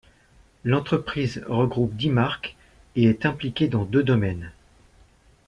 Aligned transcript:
L'entreprise 0.63 1.43
regroupe 1.45 1.95
dix 1.95 2.09
marques 2.09 2.55
et 2.95 3.03
est 3.03 3.27
impliquée 3.27 3.67
dans 3.67 3.85
deux 3.85 4.01
domaines. 4.01 4.51